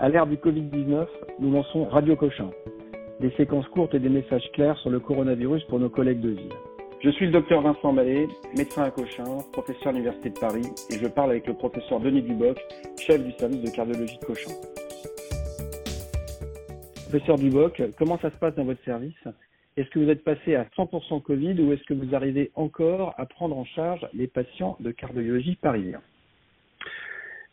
À 0.00 0.08
l'ère 0.08 0.28
du 0.28 0.36
Covid-19, 0.36 1.08
nous 1.40 1.50
lançons 1.50 1.86
Radio 1.86 2.14
Cochin, 2.14 2.50
des 3.18 3.32
séquences 3.32 3.66
courtes 3.66 3.96
et 3.96 3.98
des 3.98 4.08
messages 4.08 4.48
clairs 4.52 4.78
sur 4.78 4.90
le 4.90 5.00
coronavirus 5.00 5.64
pour 5.64 5.80
nos 5.80 5.88
collègues 5.88 6.20
de 6.20 6.28
ville. 6.28 6.52
Je 7.02 7.10
suis 7.10 7.26
le 7.26 7.32
docteur 7.32 7.62
Vincent 7.62 7.92
Ballet, 7.92 8.28
médecin 8.56 8.84
à 8.84 8.92
Cochin, 8.92 9.24
professeur 9.52 9.88
à 9.88 9.92
l'Université 9.92 10.30
de 10.30 10.38
Paris, 10.38 10.68
et 10.90 10.98
je 10.98 11.08
parle 11.08 11.32
avec 11.32 11.48
le 11.48 11.54
professeur 11.54 11.98
Denis 11.98 12.22
Duboc, 12.22 12.56
chef 12.96 13.24
du 13.24 13.32
service 13.32 13.60
de 13.60 13.70
cardiologie 13.70 14.18
de 14.18 14.24
Cochin. 14.24 14.52
Professeur 17.10 17.36
Duboc, 17.36 17.82
comment 17.98 18.18
ça 18.18 18.30
se 18.30 18.36
passe 18.36 18.54
dans 18.54 18.66
votre 18.66 18.84
service? 18.84 19.18
Est-ce 19.76 19.90
que 19.90 19.98
vous 19.98 20.10
êtes 20.10 20.22
passé 20.22 20.54
à 20.54 20.62
100% 20.76 21.22
Covid 21.22 21.60
ou 21.60 21.72
est-ce 21.72 21.82
que 21.82 21.94
vous 21.94 22.14
arrivez 22.14 22.52
encore 22.54 23.14
à 23.18 23.26
prendre 23.26 23.58
en 23.58 23.64
charge 23.64 24.06
les 24.14 24.28
patients 24.28 24.76
de 24.78 24.92
cardiologie 24.92 25.56
parisiens? 25.56 26.02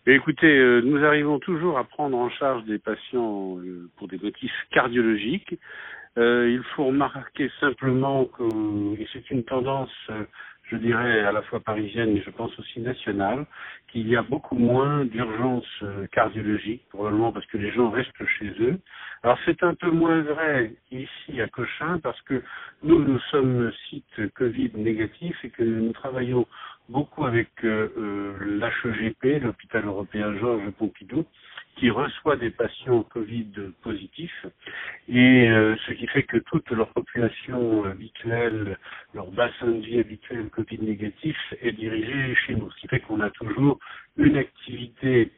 Écoutez, 0.07 0.55
euh, 0.55 0.81
nous 0.81 1.03
arrivons 1.03 1.39
toujours 1.39 1.79
à 1.79 1.83
prendre 1.83 2.15
en 2.15 2.29
charge 2.29 2.63
des 2.65 2.77
patients 2.77 3.57
euh, 3.57 3.89
pour 3.97 4.07
des 4.07 4.19
motifs 4.19 4.53
cardiologiques. 4.69 5.57
Euh, 6.19 6.47
il 6.47 6.61
faut 6.75 6.85
remarquer 6.85 7.49
simplement 7.59 8.25
que, 8.25 9.01
et 9.01 9.07
c'est 9.11 9.31
une 9.31 9.43
tendance, 9.43 9.89
je 10.69 10.75
dirais, 10.77 11.21
à 11.21 11.31
la 11.31 11.41
fois 11.41 11.59
parisienne, 11.59 12.13
mais 12.13 12.21
je 12.21 12.29
pense 12.29 12.57
aussi 12.59 12.81
nationale, 12.81 13.47
qu'il 13.87 14.07
y 14.07 14.15
a 14.15 14.21
beaucoup 14.21 14.59
moins 14.59 15.05
d'urgences 15.05 15.83
cardiologiques, 16.11 16.87
probablement 16.89 17.31
parce 17.31 17.47
que 17.47 17.57
les 17.57 17.71
gens 17.71 17.89
restent 17.89 18.27
chez 18.37 18.53
eux. 18.59 18.77
Alors 19.23 19.39
c'est 19.45 19.63
un 19.63 19.73
peu 19.73 19.89
moins 19.89 20.21
vrai 20.21 20.75
ici 20.91 21.41
à 21.41 21.47
Cochin, 21.47 21.99
parce 22.03 22.21
que 22.21 22.43
nous, 22.83 23.03
nous 23.03 23.19
sommes 23.31 23.71
site 23.89 24.33
Covid 24.35 24.69
négatif 24.75 25.35
et 25.43 25.49
que 25.49 25.63
nous 25.63 25.93
travaillons 25.93 26.45
beaucoup 26.89 27.25
avec 27.25 27.49
euh, 27.63 27.89
euh 27.97 28.59
l'HEGP, 28.59 29.41
l'hôpital 29.43 29.85
européen 29.85 30.37
Georges 30.37 30.69
Pompidou, 30.71 31.25
qui 31.77 31.89
reçoit 31.89 32.37
des 32.37 32.51
patients 32.51 33.03
Covid 33.03 33.51
positifs, 33.81 34.45
et 35.09 35.49
euh, 35.49 35.75
ce 35.85 35.93
qui 35.93 36.07
fait 36.07 36.23
que 36.23 36.37
toute 36.37 36.69
leur 36.71 36.89
population 36.89 37.83
habituelle, 37.85 38.77
leur 39.13 39.29
bassin 39.31 39.67
de 39.67 39.85
vie 39.85 39.99
habituel 39.99 40.49
Covid 40.49 40.79
négatif 40.79 41.37
est 41.61 41.73
dirigé 41.73 42.35
chez 42.45 42.55
nous, 42.55 42.71
ce 42.71 42.81
qui 42.81 42.87
fait 42.87 43.01
qu'on 43.01 43.19
a 43.19 43.29
toujours 43.31 43.79
une 44.17 44.37
activité 44.37 45.31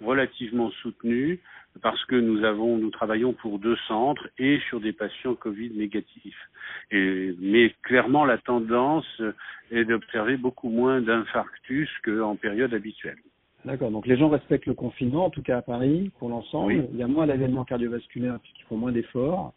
relativement 0.00 0.70
soutenue 0.82 1.40
parce 1.82 2.04
que 2.06 2.16
nous 2.16 2.44
avons, 2.44 2.76
nous 2.76 2.90
travaillons 2.90 3.32
pour 3.32 3.58
deux 3.58 3.76
centres 3.88 4.28
et 4.38 4.58
sur 4.68 4.80
des 4.80 4.92
patients 4.92 5.34
Covid 5.34 5.70
négatifs. 5.70 6.50
Et, 6.90 7.34
mais 7.40 7.74
clairement, 7.82 8.24
la 8.24 8.38
tendance 8.38 9.22
est 9.70 9.84
d'observer 9.84 10.36
beaucoup 10.36 10.68
moins 10.68 11.00
d'infarctus 11.00 11.88
qu'en 12.04 12.36
période 12.36 12.74
habituelle. 12.74 13.18
D'accord. 13.64 13.90
Donc 13.90 14.06
les 14.06 14.16
gens 14.16 14.28
respectent 14.28 14.66
le 14.66 14.74
confinement, 14.74 15.26
en 15.26 15.30
tout 15.30 15.42
cas 15.42 15.58
à 15.58 15.62
Paris, 15.62 16.10
pour 16.18 16.28
l'ensemble. 16.28 16.88
Il 16.92 16.98
y 16.98 17.02
a 17.02 17.08
moins 17.08 17.26
d'événements 17.26 17.64
cardiovasculaires 17.64 18.38
puisqu'ils 18.40 18.64
font 18.64 18.76
moins 18.76 18.92
d'efforts. 18.92 19.52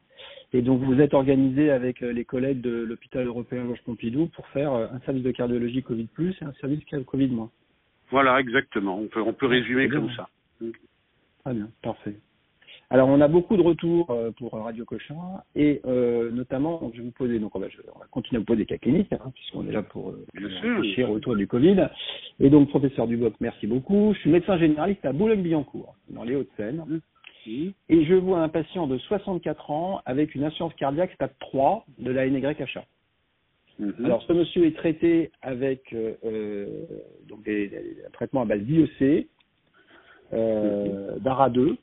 Et 0.51 0.61
donc 0.61 0.81
vous 0.81 0.99
êtes 0.99 1.13
organisé 1.13 1.71
avec 1.71 2.03
euh, 2.03 2.11
les 2.11 2.25
collègues 2.25 2.61
de 2.61 2.83
l'hôpital 2.83 3.25
européen 3.25 3.65
Georges 3.65 3.81
Pompidou 3.85 4.27
pour 4.27 4.47
faire 4.49 4.73
euh, 4.73 4.87
un 4.93 4.99
service 4.99 5.23
de 5.23 5.31
cardiologie 5.31 5.81
Covid 5.81 6.05
plus 6.05 6.35
et 6.41 6.45
un 6.45 6.53
service 6.61 6.83
Covid 7.07 7.27
moins. 7.27 7.49
Voilà, 8.11 8.39
exactement. 8.39 8.99
On 8.99 9.07
peut, 9.07 9.21
on 9.21 9.33
peut 9.33 9.47
résumer 9.47 9.89
comme 9.89 10.11
ça. 10.11 10.29
Très 11.43 11.53
bien, 11.53 11.69
parfait. 11.81 12.15
Alors, 12.89 13.09
on 13.09 13.19
a 13.21 13.27
beaucoup 13.27 13.57
de 13.57 13.61
retours 13.61 14.11
euh, 14.11 14.31
pour 14.31 14.53
Radio 14.53 14.85
Cochin 14.85 15.41
et 15.55 15.81
euh, 15.85 16.29
notamment, 16.31 16.91
je 16.93 16.99
vais 16.99 17.05
vous 17.05 17.11
poser, 17.11 17.39
donc 17.39 17.55
on 17.55 17.59
va, 17.59 17.67
on 17.95 17.99
va 17.99 18.05
continuer 18.11 18.37
à 18.37 18.39
vous 18.41 18.45
poser 18.45 18.59
des 18.59 18.65
cas 18.65 18.77
cliniques, 18.77 19.11
hein, 19.11 19.31
puisqu'on 19.33 19.67
est 19.67 19.71
là 19.71 19.81
pour 19.81 20.09
euh, 20.11 20.25
réfléchir 20.35 21.09
autour 21.09 21.35
du 21.35 21.47
Covid. 21.47 21.87
Et 22.39 22.49
donc, 22.49 22.69
professeur 22.69 23.07
Duboc, 23.07 23.33
merci 23.39 23.67
beaucoup. 23.67 24.13
Je 24.13 24.19
suis 24.19 24.29
médecin 24.29 24.57
généraliste 24.57 25.03
à 25.05 25.11
Boulogne-Billancourt, 25.11 25.95
dans 26.09 26.23
les 26.23 26.35
Hauts-de-Seine. 26.35 27.01
Et 27.45 28.05
je 28.05 28.13
vois 28.13 28.39
un 28.39 28.49
patient 28.49 28.87
de 28.87 28.97
64 28.97 29.71
ans 29.71 30.01
avec 30.05 30.33
une 30.35 30.43
assurance 30.43 30.73
cardiaque 30.75 31.11
stade 31.13 31.33
3 31.39 31.85
de 31.99 32.11
la 32.11 32.29
NYHA. 32.29 32.85
Mm 33.79 34.05
Alors, 34.05 34.21
ce 34.23 34.33
monsieur 34.33 34.65
est 34.65 34.75
traité 34.75 35.31
avec 35.41 35.93
euh, 35.93 36.85
donc 37.27 37.43
des, 37.43 37.67
des, 37.67 37.97
un 38.07 38.11
traitement 38.11 38.43
à 38.43 38.45
base 38.45 38.61
d'IEC, 38.61 39.27
euh, 40.33 41.17
d'ARA2 41.19 41.75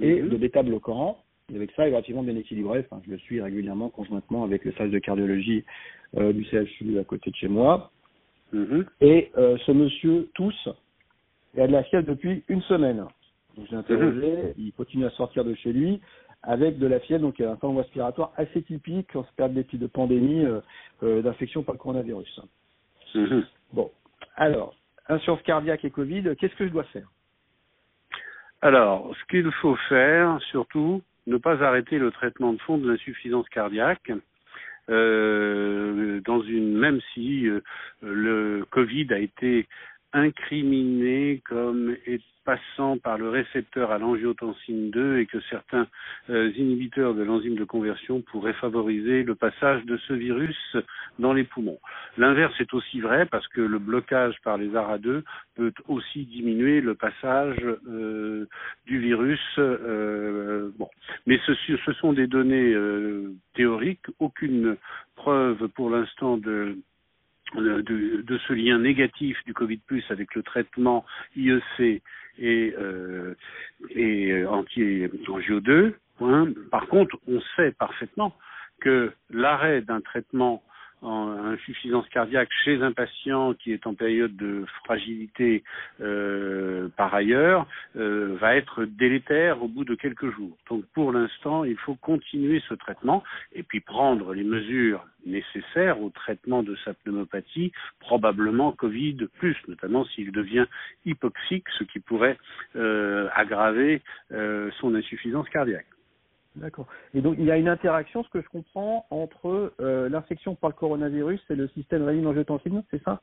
et 0.00 0.22
mhm. 0.22 0.28
de 0.28 0.36
bêta-bloquant. 0.36 1.18
Avec 1.54 1.72
ça, 1.72 1.86
il 1.86 1.88
est 1.88 1.94
relativement 1.94 2.22
bien 2.22 2.36
équilibré. 2.36 2.86
Enfin, 2.90 3.02
je 3.04 3.10
le 3.10 3.18
suis 3.18 3.40
régulièrement 3.40 3.88
conjointement 3.88 4.44
avec 4.44 4.64
le 4.64 4.72
service 4.72 4.92
de 4.92 4.98
cardiologie 4.98 5.64
euh, 6.16 6.32
du 6.32 6.44
CHU 6.44 6.98
à 6.98 7.04
côté 7.04 7.30
de 7.30 7.36
chez 7.36 7.48
moi. 7.48 7.90
Mhm. 8.52 8.86
Et 9.00 9.30
euh, 9.36 9.56
ce 9.66 9.72
monsieur 9.72 10.28
tousse 10.34 10.68
et 11.56 11.62
a 11.62 11.66
de 11.66 11.72
la 11.72 11.82
fièvre 11.84 12.06
depuis 12.06 12.44
une 12.48 12.62
semaine. 12.62 13.04
Donc 13.56 13.66
j'ai 13.68 13.76
interrogé, 13.76 14.54
il 14.58 14.72
continue 14.72 15.04
à 15.04 15.10
sortir 15.10 15.44
de 15.44 15.54
chez 15.54 15.72
lui 15.72 16.00
avec 16.42 16.78
de 16.78 16.86
la 16.86 17.00
fièvre, 17.00 17.22
donc 17.22 17.38
il 17.38 17.42
y 17.42 17.44
a 17.44 17.50
un 17.50 17.56
temps 17.56 17.74
respiratoire 17.74 18.32
assez 18.36 18.62
typique 18.62 19.14
en 19.14 19.24
cette 19.24 19.34
période 19.34 19.66
de 19.70 19.86
pandémie 19.86 20.44
euh, 21.02 21.22
d'infection 21.22 21.62
par 21.62 21.74
le 21.74 21.78
coronavirus. 21.78 22.40
Bon, 23.72 23.90
alors, 24.36 24.74
insuffisance 25.08 25.42
cardiaque 25.42 25.84
et 25.84 25.90
Covid, 25.90 26.34
qu'est-ce 26.38 26.54
que 26.54 26.66
je 26.66 26.72
dois 26.72 26.84
faire? 26.84 27.08
Alors, 28.62 29.14
ce 29.18 29.24
qu'il 29.30 29.50
faut 29.52 29.76
faire, 29.88 30.38
surtout, 30.50 31.02
ne 31.26 31.38
pas 31.38 31.62
arrêter 31.62 31.98
le 31.98 32.10
traitement 32.10 32.52
de 32.52 32.60
fond 32.60 32.76
de 32.76 32.90
l'insuffisance 32.90 33.48
cardiaque. 33.48 34.12
Euh, 34.88 36.20
dans 36.24 36.42
une 36.42 36.76
même 36.76 37.00
si 37.14 37.46
euh, 37.46 37.60
le 38.02 38.64
Covid 38.70 39.06
a 39.12 39.18
été 39.18 39.68
incriminé 40.12 41.40
comme 41.44 41.96
passant 42.44 42.98
par 42.98 43.18
le 43.18 43.28
récepteur 43.28 43.90
à 43.90 43.98
l'angiotensine 43.98 44.90
2 44.90 45.18
et 45.18 45.26
que 45.26 45.40
certains 45.50 45.86
euh, 46.30 46.50
inhibiteurs 46.56 47.14
de 47.14 47.22
l'enzyme 47.22 47.54
de 47.54 47.64
conversion 47.64 48.22
pourraient 48.22 48.54
favoriser 48.54 49.22
le 49.22 49.34
passage 49.34 49.84
de 49.84 49.96
ce 50.08 50.14
virus 50.14 50.76
dans 51.18 51.32
les 51.32 51.44
poumons. 51.44 51.78
L'inverse 52.16 52.54
est 52.60 52.72
aussi 52.74 53.00
vrai 53.00 53.26
parce 53.26 53.46
que 53.48 53.60
le 53.60 53.78
blocage 53.78 54.34
par 54.42 54.56
les 54.56 54.70
ARA2 54.70 55.22
peut 55.54 55.72
aussi 55.86 56.24
diminuer 56.24 56.80
le 56.80 56.94
passage 56.94 57.58
euh, 57.88 58.46
du 58.86 58.98
virus. 58.98 59.40
Euh, 59.58 60.70
bon. 60.78 60.88
Mais 61.26 61.38
ce, 61.46 61.52
ce, 61.54 61.92
sont 61.94 62.12
des 62.12 62.26
données 62.26 62.74
théoriques, 63.54 64.06
aucune 64.18 64.76
preuve 65.16 65.68
pour 65.68 65.90
l'instant 65.90 66.36
de 66.36 66.78
de, 67.54 68.22
de, 68.22 68.38
ce 68.46 68.52
lien 68.52 68.78
négatif 68.78 69.36
du 69.44 69.54
Covid 69.54 69.78
plus 69.78 70.04
avec 70.10 70.34
le 70.34 70.42
traitement 70.42 71.04
IEC 71.36 72.02
et, 72.38 72.74
euh, 72.78 73.34
et 73.90 74.44
anti-angio 74.44 75.60
2. 75.60 75.96
Par 76.70 76.86
contre, 76.86 77.18
on 77.26 77.40
sait 77.56 77.72
parfaitement 77.72 78.36
que 78.80 79.12
l'arrêt 79.30 79.82
d'un 79.82 80.00
traitement 80.00 80.62
en 81.02 81.30
insuffisance 81.46 82.08
cardiaque 82.08 82.50
chez 82.64 82.82
un 82.82 82.92
patient 82.92 83.54
qui 83.54 83.72
est 83.72 83.86
en 83.86 83.94
période 83.94 84.36
de 84.36 84.64
fragilité 84.84 85.62
euh, 86.00 86.88
par 86.96 87.14
ailleurs 87.14 87.66
euh, 87.96 88.36
va 88.40 88.56
être 88.56 88.84
délétère 88.84 89.62
au 89.62 89.68
bout 89.68 89.84
de 89.84 89.94
quelques 89.94 90.30
jours. 90.30 90.56
Donc 90.68 90.84
pour 90.94 91.12
l'instant, 91.12 91.64
il 91.64 91.76
faut 91.76 91.94
continuer 91.94 92.62
ce 92.68 92.74
traitement 92.74 93.22
et 93.52 93.62
puis 93.62 93.80
prendre 93.80 94.34
les 94.34 94.44
mesures 94.44 95.06
nécessaires 95.26 96.00
au 96.00 96.10
traitement 96.10 96.62
de 96.62 96.76
sa 96.84 96.94
pneumopathie, 96.94 97.72
probablement 98.00 98.72
Covid 98.72 99.16
plus, 99.38 99.56
notamment 99.68 100.04
s'il 100.06 100.32
devient 100.32 100.66
hypoxique, 101.04 101.66
ce 101.78 101.84
qui 101.84 102.00
pourrait 102.00 102.38
euh, 102.76 103.28
aggraver 103.34 104.02
son 104.80 104.94
insuffisance 104.94 105.48
cardiaque. 105.48 105.86
D'accord. 106.56 106.86
Et 107.14 107.20
donc 107.20 107.36
il 107.38 107.44
y 107.44 107.50
a 107.50 107.56
une 107.56 107.68
interaction, 107.68 108.24
ce 108.24 108.28
que 108.30 108.40
je 108.40 108.48
comprends, 108.48 109.06
entre 109.10 109.72
euh, 109.80 110.08
l'infection 110.08 110.54
par 110.54 110.70
le 110.70 110.74
coronavirus 110.74 111.40
et 111.50 111.54
le 111.54 111.68
système 111.68 112.02
rénine-angiotensine, 112.04 112.82
c'est 112.90 113.02
ça? 113.02 113.20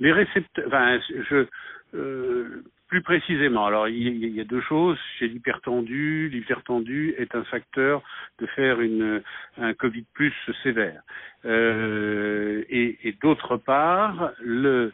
Les 0.00 0.12
récepteurs, 0.12 0.66
enfin, 0.68 1.00
je, 1.30 1.46
euh, 1.94 2.62
plus 2.88 3.02
précisément, 3.02 3.64
alors 3.64 3.88
il 3.88 4.34
y, 4.34 4.40
a 4.40 4.44
deux 4.44 4.60
choses. 4.60 4.98
Chez 5.18 5.26
l'hypertendu, 5.26 6.28
l'hypertendu 6.28 7.14
est 7.16 7.34
un 7.34 7.42
facteur 7.44 8.02
de 8.38 8.46
faire 8.46 8.82
une, 8.82 9.22
un 9.56 9.72
Covid 9.72 10.04
plus 10.12 10.34
sévère. 10.62 11.02
Euh, 11.46 12.64
et, 12.68 12.98
et 13.08 13.12
d'autre 13.22 13.56
part, 13.56 14.32
le 14.40 14.92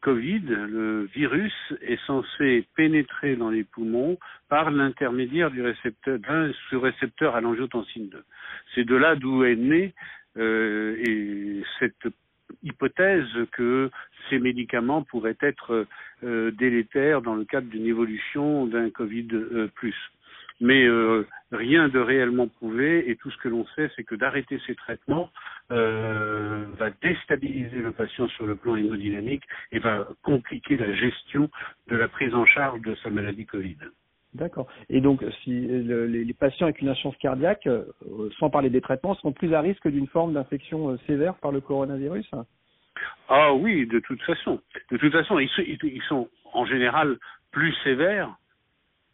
Covid, 0.00 0.40
le 0.40 1.04
virus 1.14 1.52
est 1.82 2.00
censé 2.06 2.66
pénétrer 2.74 3.36
dans 3.36 3.50
les 3.50 3.64
poumons 3.64 4.18
par 4.48 4.70
l'intermédiaire 4.70 5.50
du 5.50 5.62
récepteur 5.62 6.18
d'un 6.18 6.52
récepteur 6.72 7.36
à 7.36 7.40
l'angiotensine 7.40 8.08
2. 8.08 8.24
C'est 8.74 8.84
de 8.84 8.96
là 8.96 9.14
d'où 9.16 9.44
est 9.44 9.56
née 9.56 9.94
euh, 10.36 10.96
et 10.98 11.62
cette 11.78 12.08
hypothèse 12.62 13.28
que 13.52 13.90
ces 14.28 14.38
médicaments 14.38 15.02
pourraient 15.02 15.38
être 15.40 15.86
euh, 16.24 16.50
délétères 16.52 17.22
dans 17.22 17.34
le 17.34 17.44
cadre 17.44 17.68
d'une 17.68 17.86
évolution 17.86 18.66
d'un 18.66 18.90
Covid 18.90 19.28
euh, 19.32 19.68
plus 19.74 19.94
mais 20.60 20.84
euh, 20.84 21.26
rien 21.52 21.88
de 21.88 21.98
réellement 21.98 22.48
prouvé 22.48 23.10
et 23.10 23.16
tout 23.16 23.30
ce 23.30 23.36
que 23.38 23.48
l'on 23.48 23.66
sait, 23.74 23.90
c'est 23.96 24.04
que 24.04 24.14
d'arrêter 24.14 24.60
ces 24.66 24.74
traitements 24.74 25.30
euh, 25.72 26.66
va 26.78 26.90
déstabiliser 27.02 27.78
le 27.78 27.92
patient 27.92 28.28
sur 28.28 28.46
le 28.46 28.56
plan 28.56 28.76
hémodynamique 28.76 29.44
et 29.72 29.78
va 29.78 30.06
compliquer 30.22 30.76
la 30.76 30.92
gestion 30.94 31.50
de 31.88 31.96
la 31.96 32.08
prise 32.08 32.34
en 32.34 32.44
charge 32.44 32.80
de 32.82 32.94
sa 32.96 33.10
maladie 33.10 33.46
Covid. 33.46 33.76
D'accord. 34.34 34.68
Et 34.88 35.00
donc, 35.00 35.24
si 35.42 35.50
les, 35.50 36.34
patients 36.34 36.66
avec 36.66 36.80
une 36.80 36.88
insuffisance 36.88 37.16
cardiaque, 37.16 37.66
euh, 37.66 37.84
sans 38.38 38.48
parler 38.48 38.70
des 38.70 38.80
traitements, 38.80 39.16
sont 39.16 39.32
plus 39.32 39.54
à 39.54 39.60
risque 39.60 39.88
d'une 39.88 40.06
forme 40.06 40.34
d'infection 40.34 40.96
sévère 41.06 41.34
par 41.34 41.50
le 41.50 41.60
coronavirus? 41.60 42.30
Ah 43.28 43.54
oui, 43.54 43.86
de 43.86 43.98
toute 43.98 44.22
façon. 44.22 44.60
De 44.92 44.98
toute 44.98 45.12
façon, 45.12 45.38
ils 45.40 46.02
sont 46.08 46.28
en 46.52 46.64
général 46.64 47.16
plus 47.50 47.72
sévères 47.82 48.36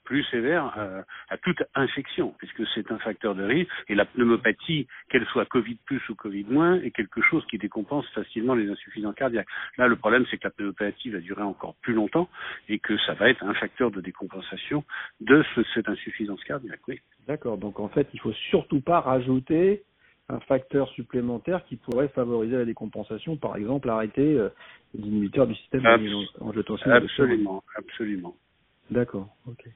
plus 0.06 0.22
sévère 0.30 0.72
euh, 0.78 1.02
à, 1.28 1.36
toute 1.36 1.62
infection, 1.74 2.34
puisque 2.38 2.66
c'est 2.74 2.90
un 2.90 2.98
facteur 2.98 3.34
de 3.34 3.44
risque. 3.44 3.70
Et 3.88 3.94
la 3.94 4.06
pneumopathie, 4.06 4.86
qu'elle 5.10 5.26
soit 5.26 5.44
Covid 5.44 5.76
plus 5.84 6.00
ou 6.08 6.14
Covid 6.14 6.46
moins, 6.48 6.80
est 6.80 6.92
quelque 6.92 7.20
chose 7.20 7.44
qui 7.50 7.58
décompense 7.58 8.06
facilement 8.14 8.54
les 8.54 8.70
insuffisants 8.70 9.12
cardiaques. 9.12 9.48
Là, 9.76 9.88
le 9.88 9.96
problème, 9.96 10.24
c'est 10.30 10.38
que 10.38 10.44
la 10.44 10.50
pneumopathie 10.50 11.10
va 11.10 11.18
durer 11.18 11.42
encore 11.42 11.74
plus 11.82 11.92
longtemps 11.92 12.30
et 12.68 12.78
que 12.78 12.96
ça 12.98 13.12
va 13.14 13.28
être 13.28 13.44
un 13.44 13.54
facteur 13.54 13.90
de 13.90 14.00
décompensation 14.00 14.84
de 15.20 15.44
cette 15.74 15.88
insuffisance 15.88 16.42
cardiaque. 16.44 16.80
Oui. 16.88 17.00
D'accord. 17.26 17.58
Donc 17.58 17.80
en 17.80 17.88
fait, 17.88 18.08
il 18.14 18.20
faut 18.20 18.32
surtout 18.50 18.80
pas 18.80 19.00
rajouter 19.00 19.82
un 20.28 20.40
facteur 20.40 20.88
supplémentaire 20.90 21.64
qui 21.66 21.76
pourrait 21.76 22.08
favoriser 22.08 22.56
la 22.56 22.64
décompensation, 22.64 23.36
par 23.36 23.56
exemple 23.56 23.88
arrêter 23.88 24.38
euh, 24.38 24.48
les 24.94 25.06
inhibiteurs 25.06 25.46
du 25.46 25.54
système 25.54 25.86
angiotensin. 26.40 26.90
Absolument, 26.90 27.62
absolument. 27.76 28.34
D'accord, 28.90 29.28
ok. 29.46 29.68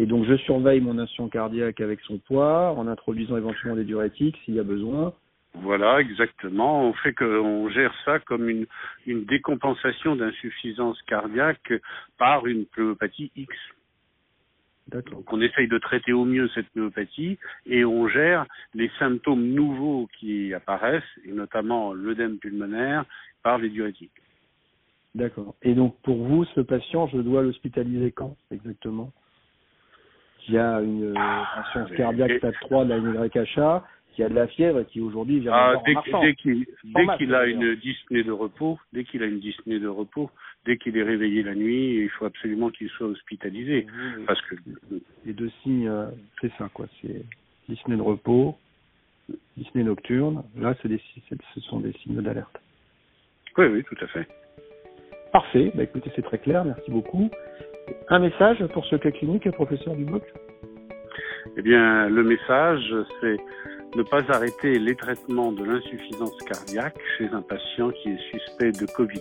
Et 0.00 0.06
donc 0.06 0.24
je 0.24 0.34
surveille 0.38 0.80
mon 0.80 0.98
insuffisance 0.98 1.30
cardiaque 1.30 1.78
avec 1.82 2.00
son 2.00 2.16
poids, 2.16 2.72
en 2.72 2.86
introduisant 2.86 3.36
éventuellement 3.36 3.76
des 3.76 3.84
diurétiques 3.84 4.38
s'il 4.42 4.54
y 4.54 4.58
a 4.58 4.62
besoin. 4.62 5.12
Voilà, 5.52 6.00
exactement. 6.00 6.88
On 6.88 6.94
fait 6.94 7.12
qu'on 7.12 7.68
gère 7.68 7.92
ça 8.06 8.18
comme 8.18 8.48
une, 8.48 8.66
une 9.06 9.26
décompensation 9.26 10.16
d'insuffisance 10.16 11.02
cardiaque 11.02 11.74
par 12.16 12.46
une 12.46 12.64
pneumopathie 12.64 13.30
X. 13.36 13.54
Donc 14.90 15.30
on 15.30 15.42
essaye 15.42 15.68
de 15.68 15.76
traiter 15.76 16.14
au 16.14 16.24
mieux 16.24 16.48
cette 16.54 16.70
pneumopathie 16.70 17.36
et 17.66 17.84
on 17.84 18.08
gère 18.08 18.46
les 18.72 18.90
symptômes 18.98 19.48
nouveaux 19.48 20.08
qui 20.18 20.54
apparaissent, 20.54 21.02
et 21.26 21.32
notamment 21.32 21.92
l'œdème 21.92 22.38
pulmonaire, 22.38 23.04
par 23.42 23.58
les 23.58 23.68
diurétiques. 23.68 24.22
D'accord. 25.14 25.56
Et 25.60 25.74
donc 25.74 25.94
pour 26.00 26.24
vous, 26.24 26.46
ce 26.54 26.62
patient, 26.62 27.06
je 27.08 27.18
dois 27.18 27.42
l'hospitaliser 27.42 28.12
quand 28.12 28.34
exactement? 28.50 29.12
Qui 30.40 30.56
a 30.58 30.80
une 30.80 31.14
ah, 31.16 31.60
insuffisance 31.60 31.96
cardiaque 31.96 32.38
stade 32.38 32.54
3 32.62 32.84
de 32.84 32.90
la 32.90 33.00
NYHA, 33.00 33.84
qui 34.14 34.22
a 34.22 34.28
de 34.28 34.34
la 34.34 34.46
fièvre 34.48 34.80
et 34.80 34.84
qui 34.86 35.00
aujourd'hui 35.00 35.40
vient 35.40 35.52
ah, 35.54 35.74
dès, 35.86 35.94
dès 35.94 36.34
qu'il 36.34 36.66
dès 36.84 37.34
a 37.34 37.46
une 37.46 37.74
dyspnée 37.76 38.22
de 38.22 38.32
repos, 38.32 38.78
dès 38.92 39.04
qu'il 39.04 39.22
a 39.22 39.26
une 39.26 39.40
dyspnée 39.40 39.78
de 39.78 39.88
repos, 39.88 40.30
dès 40.66 40.76
qu'il 40.76 40.96
est 40.96 41.02
réveillé 41.02 41.42
la 41.42 41.54
nuit, 41.54 42.02
il 42.02 42.10
faut 42.10 42.24
absolument 42.24 42.70
qu'il 42.70 42.88
soit 42.90 43.06
hospitalisé 43.06 43.86
parce 44.26 44.40
que 44.42 44.56
les 45.24 45.32
deux 45.32 45.50
signes, 45.62 45.88
euh, 45.88 46.06
c'est 46.40 46.52
ça 46.58 46.68
quoi, 46.72 46.86
c'est 47.00 47.24
dyspnée 47.68 47.96
de 47.96 48.02
repos, 48.02 48.56
dyspnée 49.56 49.84
nocturne. 49.84 50.42
Là, 50.56 50.74
c'est 50.82 50.88
des, 50.88 51.00
ce 51.54 51.60
sont 51.60 51.80
des 51.80 51.92
signes 52.02 52.20
d'alerte. 52.20 52.60
Oui, 53.56 53.66
oui, 53.66 53.84
tout 53.84 53.96
à 54.02 54.06
fait. 54.08 54.26
Parfait. 55.32 55.70
Bah, 55.74 55.84
écoutez, 55.84 56.10
c'est 56.16 56.22
très 56.22 56.38
clair. 56.38 56.64
Merci 56.64 56.90
beaucoup. 56.90 57.30
Un 58.08 58.18
message 58.18 58.64
pour 58.72 58.84
ce 58.86 58.96
cas 58.96 59.10
clinique, 59.10 59.50
professeur 59.52 59.94
Duboc 59.94 60.22
Eh 61.56 61.62
bien, 61.62 62.08
le 62.08 62.22
message, 62.22 62.94
c'est 63.20 63.36
ne 63.96 64.02
pas 64.02 64.22
arrêter 64.28 64.78
les 64.78 64.94
traitements 64.94 65.52
de 65.52 65.64
l'insuffisance 65.64 66.36
cardiaque 66.46 66.98
chez 67.18 67.28
un 67.32 67.42
patient 67.42 67.90
qui 67.90 68.10
est 68.10 68.18
suspect 68.30 68.72
de 68.72 68.86
Covid+, 68.86 69.20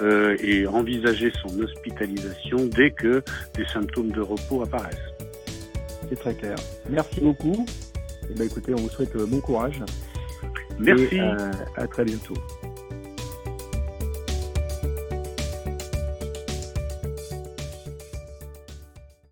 euh, 0.00 0.36
et 0.40 0.66
envisager 0.66 1.32
son 1.42 1.60
hospitalisation 1.60 2.66
dès 2.66 2.90
que 2.90 3.22
des 3.54 3.64
symptômes 3.66 4.10
de 4.10 4.20
repos 4.20 4.62
apparaissent. 4.62 5.12
C'est 6.08 6.18
très 6.18 6.34
clair. 6.34 6.56
Merci 6.88 7.20
beaucoup. 7.20 7.64
Eh 8.30 8.34
bien, 8.34 8.44
écoutez, 8.44 8.72
on 8.74 8.78
vous 8.78 8.88
souhaite 8.88 9.16
bon 9.16 9.40
courage. 9.40 9.80
Merci. 10.78 11.16
Et, 11.16 11.20
à 11.76 11.86
très 11.86 12.04
bientôt. 12.04 12.34